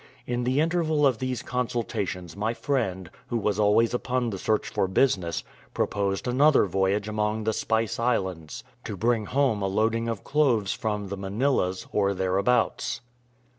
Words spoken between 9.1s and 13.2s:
home a loading of cloves from the Manillas, or thereabouts.